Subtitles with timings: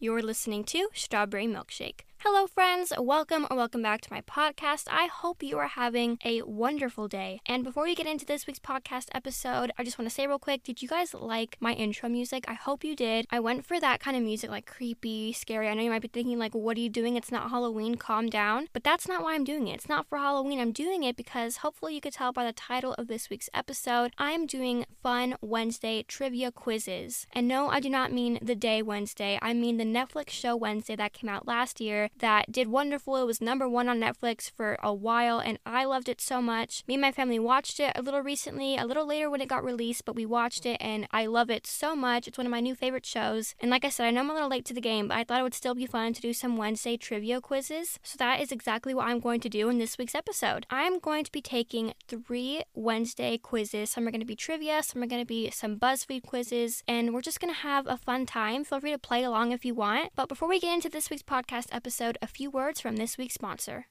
[0.00, 2.07] You're listening to Strawberry Milkshake.
[2.22, 2.92] Hello, friends.
[2.98, 4.88] Welcome or welcome back to my podcast.
[4.90, 7.40] I hope you are having a wonderful day.
[7.46, 10.40] And before we get into this week's podcast episode, I just want to say real
[10.40, 12.44] quick did you guys like my intro music?
[12.48, 13.26] I hope you did.
[13.30, 15.68] I went for that kind of music, like creepy, scary.
[15.68, 17.14] I know you might be thinking, like, what are you doing?
[17.14, 17.94] It's not Halloween.
[17.94, 18.66] Calm down.
[18.72, 19.74] But that's not why I'm doing it.
[19.74, 20.58] It's not for Halloween.
[20.58, 24.10] I'm doing it because hopefully you could tell by the title of this week's episode,
[24.18, 27.28] I am doing fun Wednesday trivia quizzes.
[27.32, 29.38] And no, I do not mean the day Wednesday.
[29.40, 33.16] I mean the Netflix show Wednesday that came out last year that did wonderful.
[33.16, 36.84] It was number one on Netflix for a while, and I loved it so much.
[36.86, 39.64] Me and my family watched it a little recently, a little later when it got
[39.64, 42.28] released, but we watched it, and I love it so much.
[42.28, 43.54] It's one of my new favorite shows.
[43.60, 45.24] And like I said, I know I'm a little late to the game, but I
[45.24, 47.98] thought it would still be fun to do some Wednesday trivia quizzes.
[48.02, 50.66] So that is exactly what I'm going to do in this week's episode.
[50.70, 53.90] I'm going to be taking three Wednesday quizzes.
[53.90, 57.12] Some are going to be trivia, some are going to be some BuzzFeed quizzes, and
[57.12, 58.64] we're just going to have a fun time.
[58.64, 60.10] Feel free to play along if you want.
[60.14, 63.18] But before we get into this week's podcast episode, episode, a few words from this
[63.18, 63.86] week's sponsor.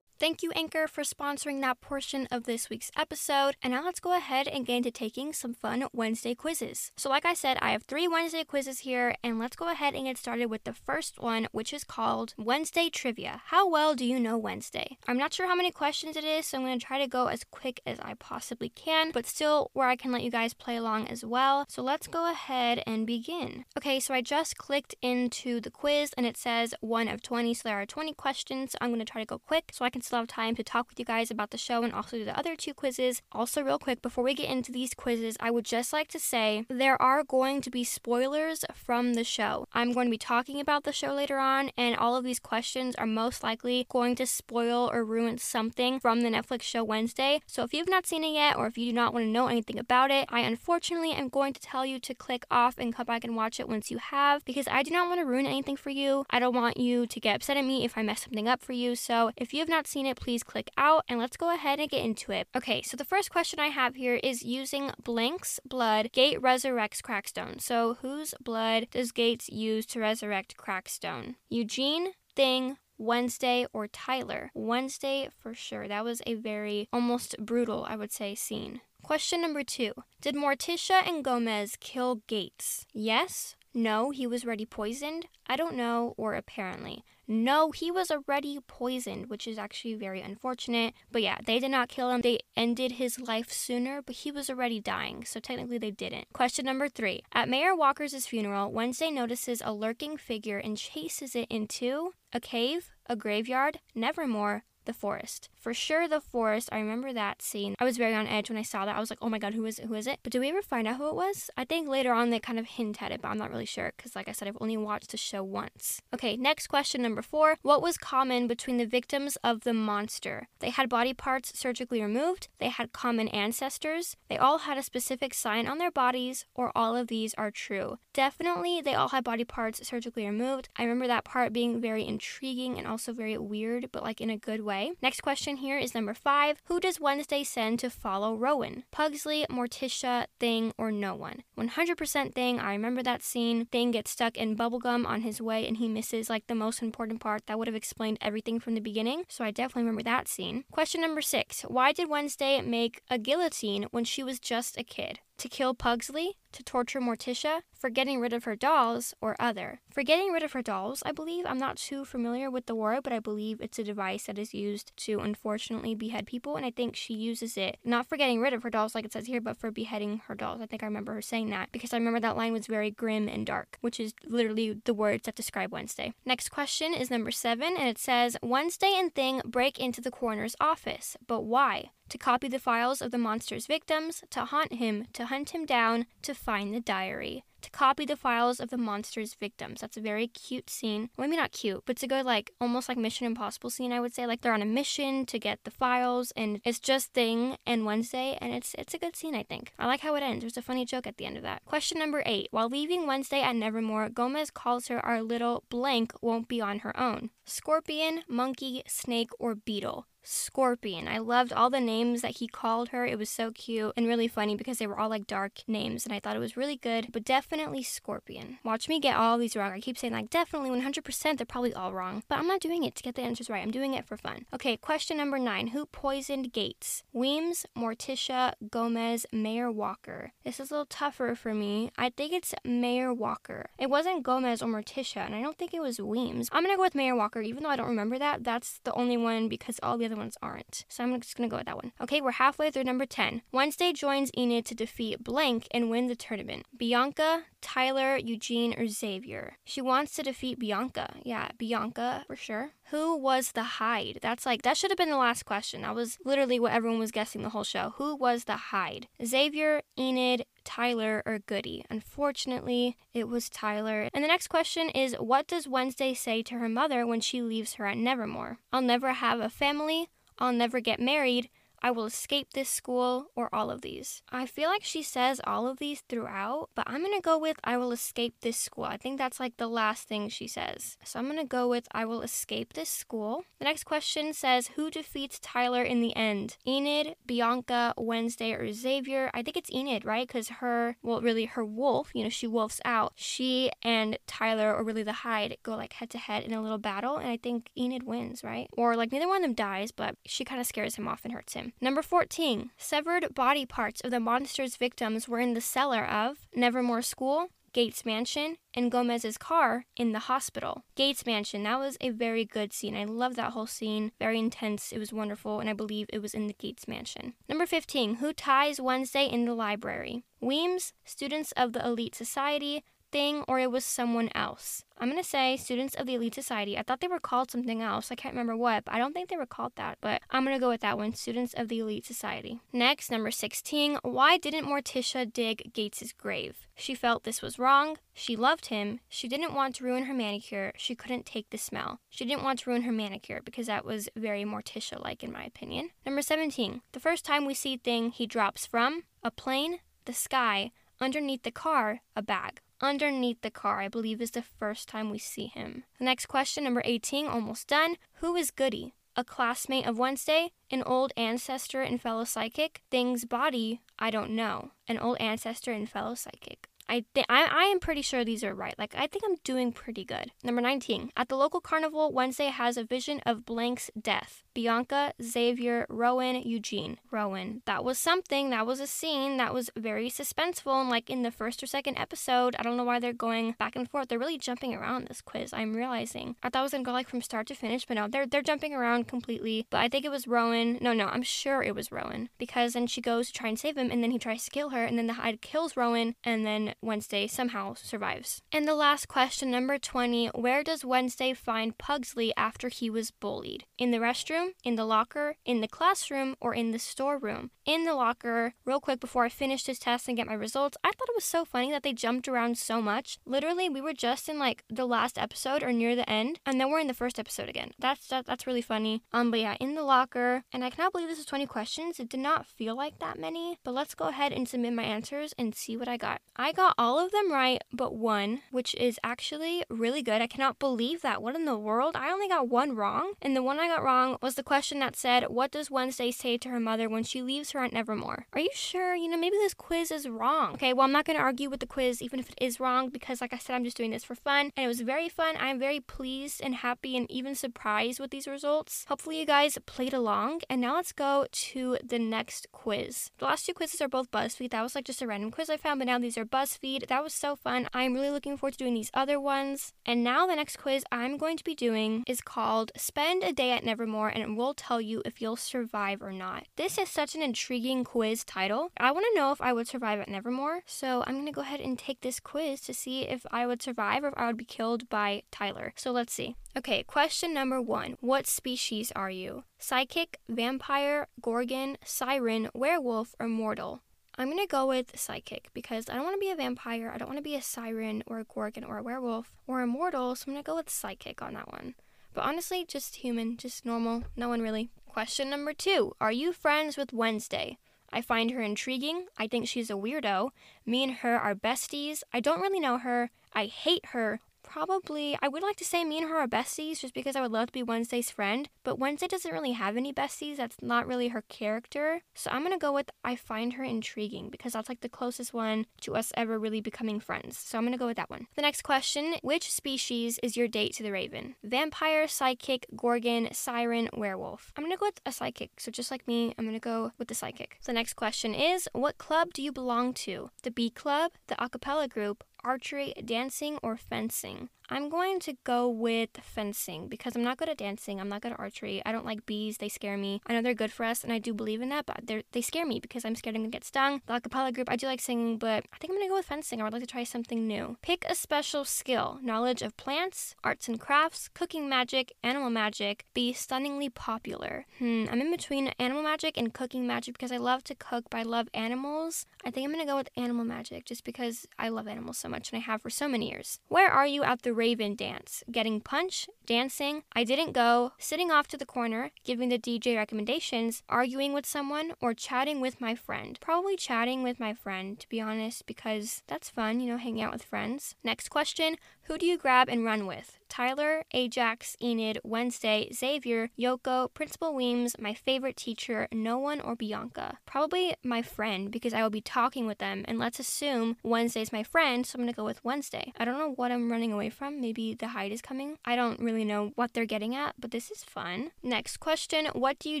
[0.20, 3.54] Thank you, Anchor, for sponsoring that portion of this week's episode.
[3.62, 6.90] And now let's go ahead and get into taking some fun Wednesday quizzes.
[6.96, 10.06] So, like I said, I have three Wednesday quizzes here, and let's go ahead and
[10.06, 13.42] get started with the first one, which is called Wednesday Trivia.
[13.46, 14.98] How well do you know Wednesday?
[15.06, 17.28] I'm not sure how many questions it is, so I'm going to try to go
[17.28, 20.76] as quick as I possibly can, but still where I can let you guys play
[20.76, 21.64] along as well.
[21.68, 23.66] So, let's go ahead and begin.
[23.76, 27.68] Okay, so I just clicked into the quiz and it says one of 20, so
[27.68, 28.72] there are 20 questions.
[28.72, 30.64] So I'm going to try to go quick so I can still have time to
[30.64, 33.22] talk with you guys about the show and also do the other two quizzes.
[33.30, 36.64] Also, real quick, before we get into these quizzes, I would just like to say
[36.68, 39.66] there are going to be spoilers from the show.
[39.72, 42.94] I'm going to be talking about the show later on, and all of these questions
[42.96, 47.40] are most likely going to spoil or ruin something from the Netflix show Wednesday.
[47.46, 49.48] So if you've not seen it yet, or if you do not want to know
[49.48, 53.06] anything about it, I unfortunately am going to tell you to click off and come
[53.06, 55.76] back and watch it once you have, because I do not want to ruin anything
[55.76, 56.24] for you.
[56.30, 58.72] I don't want you to get upset at me if I mess something up for
[58.72, 58.94] you.
[58.94, 61.90] So if you have not seen it, please click out and let's go ahead and
[61.90, 62.48] get into it.
[62.56, 67.60] Okay, so the first question I have here is using Blank's blood, Gate resurrects Crackstone.
[67.60, 71.36] So whose blood does Gates use to resurrect Crackstone?
[71.48, 74.50] Eugene, Thing, Wednesday or Tyler.
[74.54, 75.88] Wednesday for sure.
[75.88, 78.80] That was a very almost brutal, I would say, scene.
[79.02, 82.84] Question number two Did Morticia and Gomez kill Gates?
[82.92, 85.26] Yes, no, he was already poisoned.
[85.46, 87.04] I don't know, or apparently.
[87.30, 90.94] No, he was already poisoned, which is actually very unfortunate.
[91.12, 92.22] But yeah, they did not kill him.
[92.22, 96.28] They ended his life sooner, but he was already dying, so technically they didn't.
[96.32, 97.22] Question number three.
[97.32, 102.90] At Mayor Walker's funeral, Wednesday notices a lurking figure and chases it into a cave,
[103.06, 105.50] a graveyard, Nevermore, the forest.
[105.54, 106.70] For sure, the forest.
[106.72, 107.74] I remember that scene.
[107.78, 108.96] I was very on edge when I saw that.
[108.96, 109.84] I was like, oh my god, who is it?
[109.84, 110.18] Who is it?
[110.22, 111.50] But do we ever find out who it was?
[111.58, 113.92] I think later on they kind of hint at it, but I'm not really sure
[113.94, 116.00] because, like I said, I've only watched the show once.
[116.14, 117.56] Okay, next question number four.
[117.60, 120.48] What was common between the victims of the monster?
[120.60, 125.34] They had body parts surgically removed, they had common ancestors, they all had a specific
[125.34, 127.98] sign on their bodies, or all of these are true.
[128.14, 130.70] Definitely, they all had body parts surgically removed.
[130.76, 134.38] I remember that part being very intriguing and also very weird, but like in a
[134.38, 134.92] good way way.
[135.02, 136.58] Next question here is number five.
[136.66, 138.84] Who does Wednesday send to follow Rowan?
[138.90, 141.42] Pugsley, Morticia, Thing, or no one?
[141.58, 142.60] 100% Thing.
[142.60, 143.66] I remember that scene.
[143.66, 147.20] Thing gets stuck in bubblegum on his way and he misses like the most important
[147.20, 149.24] part that would have explained everything from the beginning.
[149.28, 150.64] So I definitely remember that scene.
[150.70, 151.62] Question number six.
[151.62, 155.20] Why did Wednesday make a guillotine when she was just a kid?
[155.38, 159.80] To kill Pugsley, to torture Morticia, for getting rid of her dolls, or other.
[159.90, 163.02] For getting rid of her dolls, I believe, I'm not too familiar with the word,
[163.04, 166.70] but I believe it's a device that is used to unfortunately behead people, and I
[166.70, 169.40] think she uses it not for getting rid of her dolls like it says here,
[169.40, 170.60] but for beheading her dolls.
[170.60, 173.28] I think I remember her saying that because I remember that line was very grim
[173.28, 176.12] and dark, which is literally the words that describe Wednesday.
[176.24, 180.56] Next question is number seven, and it says Wednesday and Thing break into the coroner's
[180.60, 181.90] office, but why?
[182.08, 186.06] To copy the files of the monster's victims, to haunt him, to hunt him down,
[186.22, 189.80] to find the diary to copy the files of the monster's victims.
[189.80, 191.10] That's a very cute scene.
[191.16, 194.00] Well, maybe not cute, but it's a good, like, almost like Mission Impossible scene, I
[194.00, 194.26] would say.
[194.26, 198.38] Like, they're on a mission to get the files, and it's just Thing and Wednesday,
[198.40, 199.72] and it's it's a good scene, I think.
[199.78, 200.42] I like how it ends.
[200.42, 201.64] There's a funny joke at the end of that.
[201.64, 202.48] Question number eight.
[202.50, 206.98] While leaving Wednesday at Nevermore, Gomez calls her our little blank won't be on her
[206.98, 207.30] own.
[207.48, 210.06] Scorpion, monkey, snake, or beetle.
[210.22, 211.08] Scorpion.
[211.08, 213.06] I loved all the names that he called her.
[213.06, 216.12] It was so cute and really funny because they were all like dark names, and
[216.12, 217.08] I thought it was really good.
[217.12, 218.58] But definitely Scorpion.
[218.62, 219.72] Watch me get all these wrong.
[219.72, 221.38] I keep saying like definitely 100%.
[221.38, 223.62] They're probably all wrong, but I'm not doing it to get the answers right.
[223.62, 224.44] I'm doing it for fun.
[224.52, 225.68] Okay, question number nine.
[225.68, 227.02] Who poisoned Gates?
[227.12, 230.32] Weems, Morticia, Gomez, Mayor Walker.
[230.44, 231.90] This is a little tougher for me.
[231.96, 233.70] I think it's Mayor Walker.
[233.78, 236.50] It wasn't Gomez or Morticia, and I don't think it was Weems.
[236.52, 238.44] I'm gonna go with Mayor Walker, even though I don't remember that.
[238.44, 240.84] That's the only one because all the other ones aren't.
[240.88, 241.92] So I'm just gonna go with that one.
[242.00, 243.42] Okay, we're halfway through number 10.
[243.52, 246.66] Wednesday joins Enid to defeat Blank and win the tournament.
[246.76, 249.58] Bianca, Tyler, Eugene, or Xavier.
[249.64, 251.14] She wants to defeat Bianca.
[251.22, 252.70] Yeah, Bianca for sure.
[252.90, 254.18] Who was the Hyde?
[254.22, 255.82] That's like, that should have been the last question.
[255.82, 257.92] That was literally what everyone was guessing the whole show.
[257.96, 259.08] Who was the Hyde?
[259.22, 261.82] Xavier, Enid, Tyler, or Goody?
[261.88, 264.10] Unfortunately, it was Tyler.
[264.12, 267.74] And the next question is What does Wednesday say to her mother when she leaves
[267.74, 268.58] her at Nevermore?
[268.70, 270.10] I'll never have a family.
[270.38, 271.48] I'll never get married.
[271.82, 274.22] I will escape this school, or all of these.
[274.30, 277.76] I feel like she says all of these throughout, but I'm gonna go with I
[277.76, 278.84] will escape this school.
[278.84, 280.96] I think that's like the last thing she says.
[281.04, 283.44] So I'm gonna go with I will escape this school.
[283.58, 286.56] The next question says Who defeats Tyler in the end?
[286.66, 289.30] Enid, Bianca, Wednesday, or Xavier?
[289.34, 290.26] I think it's Enid, right?
[290.26, 293.12] Because her, well, really her wolf, you know, she wolfs out.
[293.14, 296.78] She and Tyler, or really the Hyde, go like head to head in a little
[296.78, 298.68] battle, and I think Enid wins, right?
[298.72, 301.32] Or like neither one of them dies, but she kind of scares him off and
[301.32, 301.67] hurts him.
[301.80, 302.70] Number 14.
[302.76, 308.04] Severed body parts of the monster's victims were in the cellar of Nevermore School, Gates
[308.04, 310.84] Mansion, and Gomez's car in the hospital.
[310.96, 312.96] Gates Mansion, that was a very good scene.
[312.96, 314.12] I love that whole scene.
[314.18, 314.92] Very intense.
[314.92, 317.34] It was wonderful, and I believe it was in the Gates Mansion.
[317.48, 318.16] Number 15.
[318.16, 320.24] Who ties Wednesday in the library?
[320.40, 324.84] Weems, students of the elite society, thing or it was someone else.
[325.00, 326.76] I'm going to say students of the elite society.
[326.76, 328.10] I thought they were called something else.
[328.10, 329.98] I can't remember what, but I don't think they were called that.
[330.00, 332.60] But I'm going to go with that one students of the elite society.
[332.72, 333.98] Next, number 16.
[334.02, 336.66] Why didn't Morticia dig Gates's grave?
[336.74, 337.98] She felt this was wrong.
[338.12, 339.00] She loved him.
[339.08, 340.72] She didn't want to ruin her manicure.
[340.76, 342.00] She couldn't take the smell.
[342.10, 345.44] She didn't want to ruin her manicure because that was very Morticia like, in my
[345.44, 345.90] opinion.
[346.04, 346.82] Number 17.
[346.92, 351.52] The first time we see Thing, he drops from a plane, the sky, underneath the
[351.52, 355.84] car, a bag underneath the car, I believe is the first time we see him.
[355.98, 357.96] The next question, number 18, almost done.
[358.20, 358.94] Who is Goody?
[359.16, 364.70] A classmate of Wednesday, an old ancestor and fellow psychic, Thing's body, I don't know.
[364.86, 366.67] An old ancestor and fellow psychic.
[366.88, 368.74] I think I am pretty sure these are right.
[368.78, 370.32] Like I think I'm doing pretty good.
[370.42, 371.10] Number 19.
[371.16, 374.42] At the local carnival, Wednesday has a vision of Blank's death.
[374.54, 376.98] Bianca, Xavier, Rowan, Eugene.
[377.10, 377.62] Rowan.
[377.66, 378.50] That was something.
[378.50, 380.80] That was a scene that was very suspenseful.
[380.80, 383.76] And like in the first or second episode, I don't know why they're going back
[383.76, 384.08] and forth.
[384.08, 385.52] They're really jumping around this quiz.
[385.52, 386.36] I'm realizing.
[386.42, 388.42] I thought it was gonna go like from start to finish, but no, they're they're
[388.42, 389.66] jumping around completely.
[389.70, 390.78] But I think it was Rowan.
[390.80, 393.76] No, no, I'm sure it was Rowan because then she goes to try and save
[393.76, 396.46] him, and then he tries to kill her, and then the Hyde kills Rowan, and
[396.46, 398.42] then Wednesday somehow survives.
[398.52, 403.64] And the last question, number 20 Where does Wednesday find Pugsley after he was bullied?
[403.76, 407.50] In the restroom, in the locker, in the classroom, or in the storeroom?
[407.64, 410.88] In the locker, real quick before I finish this test and get my results, I
[410.88, 413.18] thought it was so funny that they jumped around so much.
[413.26, 416.70] Literally, we were just in like the last episode or near the end, and then
[416.70, 417.72] we're in the first episode again.
[417.78, 419.02] That's that, that's really funny.
[419.12, 422.00] Um, but yeah, in the locker, and I cannot believe this is 20 questions.
[422.00, 425.34] It did not feel like that many, but let's go ahead and submit my answers
[425.38, 426.20] and see what I got.
[426.36, 430.20] I got all of of them right, but one, which is actually really good.
[430.20, 431.22] I cannot believe that.
[431.22, 431.96] What in the world?
[431.96, 433.14] I only got one wrong.
[433.22, 436.36] And the one I got wrong was the question that said, What does Wednesday say
[436.38, 438.26] to her mother when she leaves her Aunt Nevermore?
[438.34, 438.94] Are you sure?
[438.94, 440.52] You know, maybe this quiz is wrong.
[440.54, 442.90] Okay, well, I'm not going to argue with the quiz, even if it is wrong,
[442.90, 444.52] because like I said, I'm just doing this for fun.
[444.56, 445.36] And it was very fun.
[445.38, 448.84] I'm very pleased and happy and even surprised with these results.
[448.88, 450.42] Hopefully, you guys played along.
[450.50, 453.10] And now let's go to the next quiz.
[453.18, 454.50] The last two quizzes are both BuzzFeed.
[454.50, 456.57] That was like just a random quiz I found, but now these are BuzzFeed.
[456.60, 457.68] That was so fun.
[457.72, 459.72] I'm really looking forward to doing these other ones.
[459.86, 463.52] And now the next quiz I'm going to be doing is called Spend a Day
[463.52, 466.46] at Nevermore and it will tell you if you'll survive or not.
[466.56, 468.70] This is such an intriguing quiz title.
[468.78, 470.62] I want to know if I would survive at Nevermore.
[470.66, 473.62] So I'm going to go ahead and take this quiz to see if I would
[473.62, 475.72] survive or if I would be killed by Tyler.
[475.76, 476.34] So let's see.
[476.56, 479.44] Okay, question number one What species are you?
[479.60, 483.82] Psychic, vampire, gorgon, siren, werewolf, or mortal?
[484.20, 486.90] I'm going to go with psychic because I don't want to be a vampire.
[486.92, 490.16] I don't want to be a siren or a gorgon or a werewolf or immortal.
[490.16, 491.76] So I'm going to go with psychic on that one.
[492.14, 494.02] But honestly, just human, just normal.
[494.16, 494.70] No one really.
[494.88, 497.58] Question number two Are you friends with Wednesday?
[497.92, 499.06] I find her intriguing.
[499.16, 500.30] I think she's a weirdo.
[500.66, 502.02] Me and her are besties.
[502.12, 503.10] I don't really know her.
[503.32, 506.94] I hate her Probably, I would like to say me and her are besties just
[506.94, 510.38] because I would love to be Wednesday's friend, but Wednesday doesn't really have any besties.
[510.38, 512.00] That's not really her character.
[512.14, 515.66] So I'm gonna go with I find her intriguing because that's like the closest one
[515.82, 517.36] to us ever really becoming friends.
[517.36, 518.26] So I'm gonna go with that one.
[518.36, 521.34] The next question Which species is your date to the Raven?
[521.44, 524.50] Vampire, psychic, gorgon, siren, werewolf.
[524.56, 525.60] I'm gonna go with a psychic.
[525.60, 527.58] So just like me, I'm gonna go with the psychic.
[527.66, 530.30] The next question is What club do you belong to?
[530.42, 534.48] The B Club, the acapella group, archery, dancing, or fencing?
[534.70, 538.00] I'm going to go with fencing because I'm not good at dancing.
[538.00, 538.82] I'm not good at archery.
[538.84, 539.58] I don't like bees.
[539.58, 540.20] They scare me.
[540.26, 542.66] I know they're good for us and I do believe in that, but they scare
[542.66, 544.02] me because I'm scared I'm going to get stung.
[544.06, 546.26] The acapella group, I do like singing, but I think I'm going to go with
[546.26, 546.60] fencing.
[546.60, 547.76] I would like to try something new.
[547.82, 553.06] Pick a special skill knowledge of plants, arts and crafts, cooking magic, animal magic.
[553.14, 554.66] Be stunningly popular.
[554.78, 558.18] Hmm, I'm in between animal magic and cooking magic because I love to cook, but
[558.18, 559.24] I love animals.
[559.44, 562.28] I think I'm going to go with animal magic just because I love animals so
[562.28, 563.60] much and I have for so many years.
[563.68, 567.04] Where are you at the Raven dance, getting punch, dancing.
[567.12, 571.92] I didn't go, sitting off to the corner, giving the DJ recommendations, arguing with someone,
[572.00, 573.38] or chatting with my friend.
[573.40, 577.32] Probably chatting with my friend, to be honest, because that's fun, you know, hanging out
[577.32, 577.94] with friends.
[578.02, 580.37] Next question Who do you grab and run with?
[580.48, 587.38] Tyler, Ajax, Enid, Wednesday, Xavier, Yoko, Principal Weems, my favorite teacher, no one, or Bianca.
[587.46, 591.62] Probably my friend because I will be talking with them, and let's assume Wednesday's my
[591.62, 593.12] friend, so I'm gonna go with Wednesday.
[593.18, 594.60] I don't know what I'm running away from.
[594.60, 595.78] Maybe the Hyde is coming.
[595.84, 598.50] I don't really know what they're getting at, but this is fun.
[598.62, 600.00] Next question What do you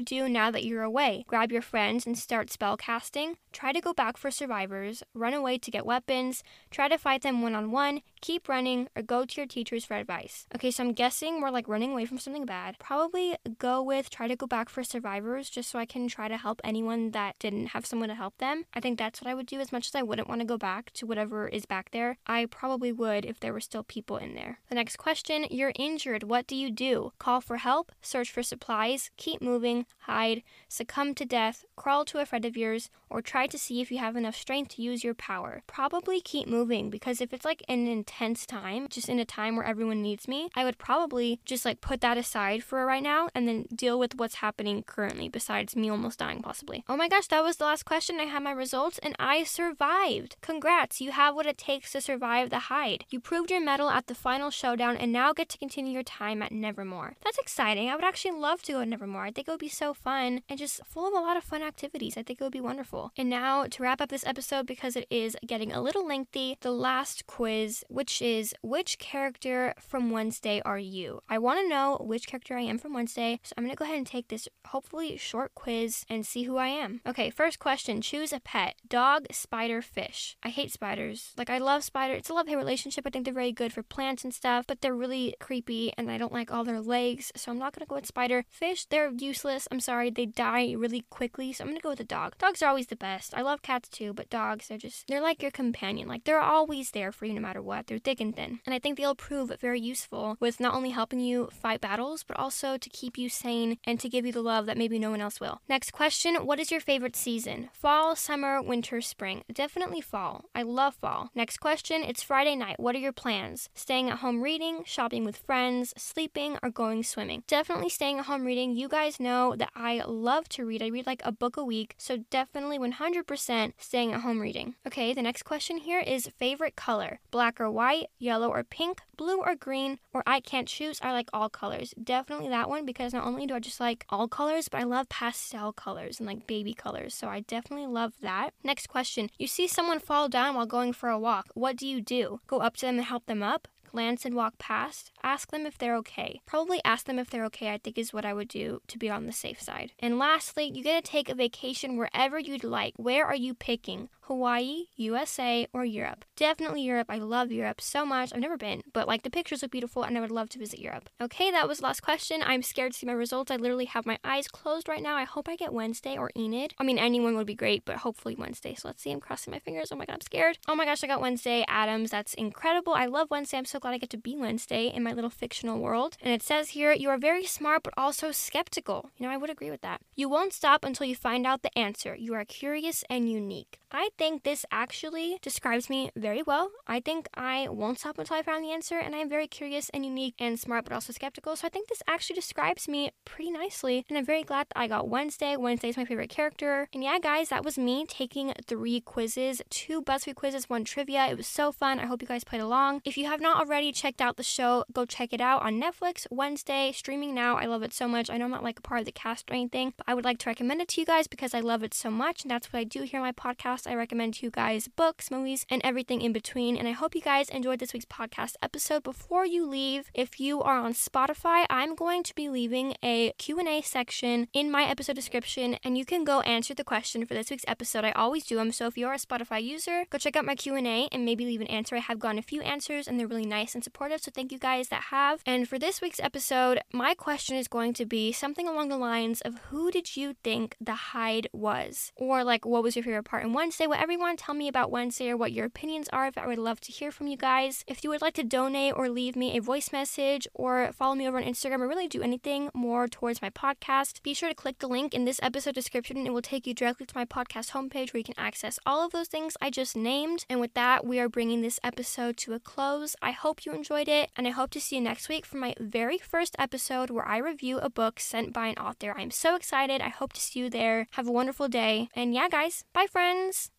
[0.00, 1.24] do now that you're away?
[1.26, 3.36] Grab your friends and start spell casting.
[3.52, 5.02] Try to go back for survivors.
[5.14, 6.42] Run away to get weapons.
[6.70, 8.02] Try to fight them one on one.
[8.20, 10.37] Keep running or go to your teachers for advice.
[10.54, 12.76] Okay, so I'm guessing we're like running away from something bad.
[12.78, 16.36] Probably go with try to go back for survivors just so I can try to
[16.36, 18.64] help anyone that didn't have someone to help them.
[18.74, 20.58] I think that's what I would do as much as I wouldn't want to go
[20.58, 22.18] back to whatever is back there.
[22.26, 24.60] I probably would if there were still people in there.
[24.68, 26.22] The next question You're injured.
[26.24, 27.12] What do you do?
[27.18, 32.26] Call for help, search for supplies, keep moving, hide, succumb to death, crawl to a
[32.26, 35.14] friend of yours, or try to see if you have enough strength to use your
[35.14, 35.62] power.
[35.66, 39.64] Probably keep moving because if it's like an intense time, just in a time where
[39.64, 43.48] everyone needs me, I would probably just like put that aside for right now and
[43.48, 46.84] then deal with what's happening currently besides me almost dying possibly.
[46.88, 48.20] Oh my gosh, that was the last question.
[48.20, 50.36] I had my results and I survived.
[50.40, 53.04] Congrats, you have what it takes to survive the Hyde.
[53.10, 56.42] You proved your mettle at the final showdown and now get to continue your time
[56.42, 57.14] at Nevermore.
[57.24, 57.88] That's exciting.
[57.88, 59.24] I would actually love to go to Nevermore.
[59.24, 61.62] I think it would be so fun and just full of a lot of fun
[61.62, 62.16] activities.
[62.16, 63.12] I think it would be wonderful.
[63.16, 66.72] And now to wrap up this episode because it is getting a little lengthy, the
[66.72, 71.20] last quiz, which is which character from Wednesday are you?
[71.28, 73.84] I want to know which character I am from Wednesday, so I'm going to go
[73.84, 77.00] ahead and take this hopefully short quiz and see who I am.
[77.06, 80.36] Okay, first question choose a pet dog, spider, fish.
[80.42, 81.34] I hate spiders.
[81.36, 82.18] Like, I love spiders.
[82.18, 83.06] It's a love hate relationship.
[83.06, 86.18] I think they're very good for plants and stuff, but they're really creepy and I
[86.18, 88.44] don't like all their legs, so I'm not going to go with spider.
[88.50, 89.68] Fish, they're useless.
[89.70, 92.36] I'm sorry, they die really quickly, so I'm going to go with a dog.
[92.38, 93.36] Dogs are always the best.
[93.36, 96.08] I love cats too, but dogs, they're just, they're like your companion.
[96.08, 97.86] Like, they're always there for you no matter what.
[97.86, 98.58] They're thick and thin.
[98.66, 100.07] And I think they'll prove very useful
[100.40, 104.08] with not only helping you fight battles, but also to keep you sane and to
[104.08, 105.60] give you the love that maybe no one else will.
[105.68, 107.70] Next question What is your favorite season?
[107.72, 109.42] Fall, summer, winter, spring?
[109.52, 110.44] Definitely fall.
[110.54, 111.30] I love fall.
[111.34, 112.80] Next question It's Friday night.
[112.80, 113.68] What are your plans?
[113.74, 117.44] Staying at home reading, shopping with friends, sleeping, or going swimming?
[117.46, 118.74] Definitely staying at home reading.
[118.74, 120.82] You guys know that I love to read.
[120.82, 124.74] I read like a book a week, so definitely 100% staying at home reading.
[124.86, 129.40] Okay, the next question here is favorite color black or white, yellow or pink, blue
[129.40, 131.00] or green, or I can't choose.
[131.02, 131.94] I like all colors.
[132.02, 135.08] Definitely that one because not only do I just like all colors, but I love
[135.08, 137.14] pastel colors and like baby colors.
[137.14, 138.50] So I definitely love that.
[138.64, 141.48] Next question You see someone fall down while going for a walk.
[141.54, 142.40] What do you do?
[142.46, 143.68] Go up to them and help them up?
[143.88, 146.40] glance and walk past, ask them if they're okay.
[146.46, 149.10] Probably ask them if they're okay, I think is what I would do to be
[149.10, 149.92] on the safe side.
[149.98, 152.94] And lastly, you get to take a vacation wherever you'd like.
[152.96, 154.08] Where are you picking?
[154.28, 156.22] Hawaii, USA, or Europe.
[156.36, 157.06] Definitely Europe.
[157.08, 158.30] I love Europe so much.
[158.30, 160.80] I've never been, but like the pictures look beautiful and I would love to visit
[160.80, 161.08] Europe.
[161.18, 162.42] Okay, that was the last question.
[162.44, 163.50] I'm scared to see my results.
[163.50, 165.16] I literally have my eyes closed right now.
[165.16, 166.74] I hope I get Wednesday or Enid.
[166.78, 168.74] I mean, anyone would be great, but hopefully Wednesday.
[168.74, 169.10] So let's see.
[169.10, 169.90] I'm crossing my fingers.
[169.90, 170.58] Oh my god, I'm scared.
[170.68, 172.10] Oh my gosh, I got Wednesday Addams.
[172.10, 172.92] That's incredible.
[172.92, 173.56] I love Wednesday.
[173.56, 176.18] I'm so glad I get to be Wednesday in my little fictional world.
[176.20, 179.08] And it says here, you are very smart, but also skeptical.
[179.16, 180.02] You know, I would agree with that.
[180.14, 182.14] You won't stop until you find out the answer.
[182.14, 183.78] You are curious and unique.
[183.90, 186.70] I think this actually describes me very well.
[186.86, 190.04] I think I won't stop until I find the answer, and I'm very curious and
[190.04, 191.56] unique and smart, but also skeptical.
[191.56, 194.88] So I think this actually describes me pretty nicely, and I'm very glad that I
[194.88, 195.56] got Wednesday.
[195.56, 196.88] Wednesday is my favorite character.
[196.92, 201.26] And yeah, guys, that was me taking three quizzes two BuzzFeed quizzes, one trivia.
[201.26, 202.00] It was so fun.
[202.00, 203.00] I hope you guys played along.
[203.04, 206.26] If you have not already checked out the show, go check it out on Netflix
[206.30, 207.56] Wednesday, streaming now.
[207.56, 208.28] I love it so much.
[208.28, 210.24] I know I'm not like a part of the cast or anything, but I would
[210.24, 212.42] like to recommend it to you guys because I love it so much.
[212.42, 213.86] And that's what I do here on my podcast.
[213.86, 216.76] I recommend to you guys books, movies, and everything in between.
[216.76, 219.02] And I hope you guys enjoyed this week's podcast episode.
[219.02, 223.82] Before you leave, if you are on Spotify, I'm going to be leaving a Q&A
[223.82, 227.64] section in my episode description and you can go answer the question for this week's
[227.68, 228.04] episode.
[228.04, 228.72] I always do them.
[228.72, 231.66] So if you're a Spotify user, go check out my Q&A and maybe leave an
[231.66, 231.96] answer.
[231.96, 234.22] I have gotten a few answers and they're really nice and supportive.
[234.22, 235.42] So thank you guys that have.
[235.44, 239.42] And for this week's episode, my question is going to be something along the lines
[239.42, 242.10] of who did you think the Hyde was?
[242.16, 243.86] Or like what was your favorite part in Wednesday?
[243.86, 246.92] Whatever want tell me about Wednesday or what your opinions are, I would love to
[246.92, 247.84] hear from you guys.
[247.86, 251.26] If you would like to donate or leave me a voice message or follow me
[251.26, 254.78] over on Instagram or really do anything more towards my podcast, be sure to click
[254.78, 256.26] the link in this episode description.
[256.26, 259.12] It will take you directly to my podcast homepage where you can access all of
[259.12, 260.44] those things I just named.
[260.50, 263.16] And with that, we are bringing this episode to a close.
[263.22, 265.74] I hope you enjoyed it, and I hope to see you next week for my
[265.80, 269.14] very first episode where I review a book sent by an author.
[269.16, 270.00] I'm so excited.
[270.00, 271.06] I hope to see you there.
[271.12, 272.08] Have a wonderful day.
[272.14, 273.70] And yeah, guys, bye, friends.